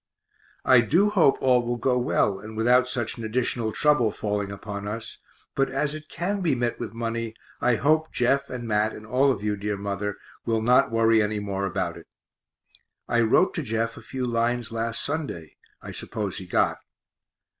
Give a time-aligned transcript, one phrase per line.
[0.65, 4.87] I do hope all will go well and without such an additional trouble falling upon
[4.87, 5.19] us,
[5.53, 9.31] but as it can be met with money, I hope Jeff and Mat and all
[9.31, 12.07] of you, dear mother, will not worry any more about it.
[13.07, 16.79] I wrote to Jeff a few lines last Sunday, I suppose he got.